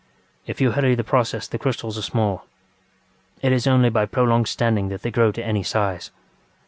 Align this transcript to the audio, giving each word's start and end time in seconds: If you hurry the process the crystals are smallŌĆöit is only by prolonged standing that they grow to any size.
If 0.47 0.59
you 0.59 0.71
hurry 0.71 0.95
the 0.95 1.03
process 1.03 1.45
the 1.47 1.59
crystals 1.59 1.95
are 1.95 2.01
smallŌĆöit 2.01 2.41
is 3.43 3.67
only 3.67 3.89
by 3.91 4.07
prolonged 4.07 4.47
standing 4.47 4.87
that 4.89 5.03
they 5.03 5.11
grow 5.11 5.31
to 5.31 5.45
any 5.45 5.61
size. 5.61 6.09